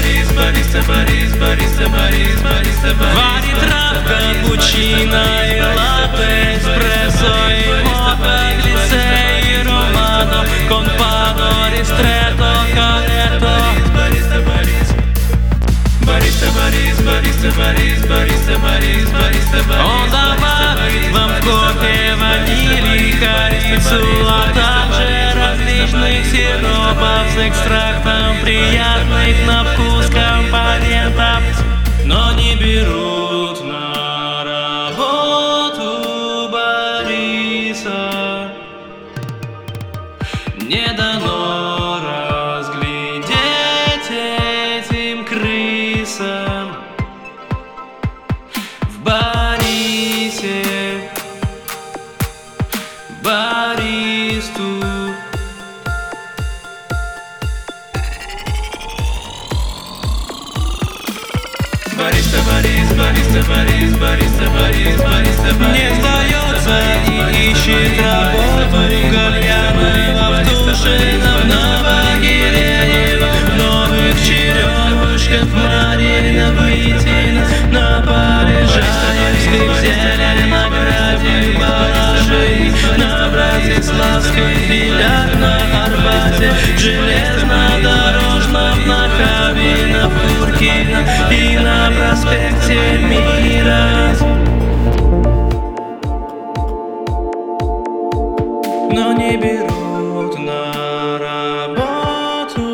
[0.00, 3.16] Борис, Бориса, Борис, Бориса, Борис, Бориса, Борис.
[3.16, 9.02] Варит травка, капучино и латте, эспрессо и мока, глице
[9.44, 13.54] и романо, компано, ристретто, калетто.
[13.94, 14.88] Бориса, Борис.
[16.00, 19.84] Борис, Бориса, Борис, Бориса, Борис, Бориса, Борис.
[19.84, 28.69] Он добавит вам в кофе ванили, корицу, а также различных сиропов с экстрактом приятных
[40.70, 43.26] Не дано разглядеть
[44.08, 46.76] этим крысам
[48.82, 50.62] в Борисе
[53.24, 54.84] Бористу
[61.98, 65.74] Бориса, Борис, Бориса, Борис, Бориса, Борис, Бориса, Борис.
[65.74, 66.76] Не сдается
[67.08, 68.09] и ищет работу
[83.80, 94.14] Братиславской, филях на Арбате железнодорожном, на Хабина, в Куркино И на проспекте Мира
[98.92, 102.64] но не берут на работу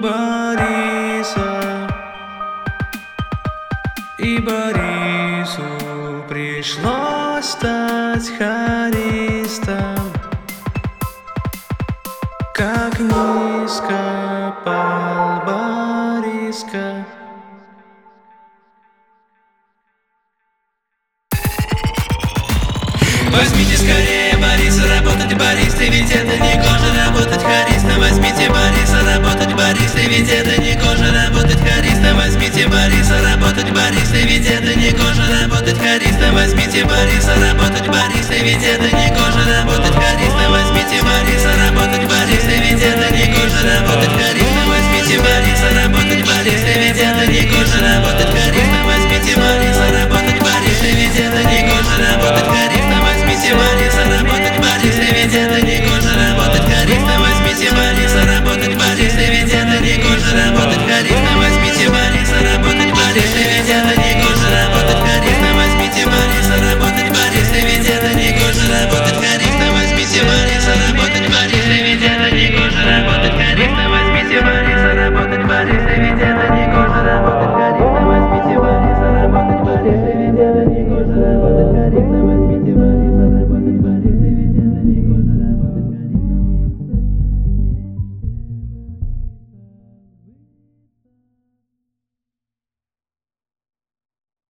[0.00, 1.88] Бориса.
[4.18, 5.62] И Борису
[6.28, 9.91] пришлось стать харистом.
[13.02, 17.04] Низко пал Бориска.
[23.30, 27.98] Возьмите скорее Бориса работать баристой, ведь это не кожа работать харистом.
[27.98, 32.16] Возьмите Бориса работать баристой, ведь это не кожа работать харистом.
[32.16, 36.34] Возьмите Бориса работать баристой, ведь это не кожа работать харистом.
[36.34, 37.71] Возьмите Бориса работать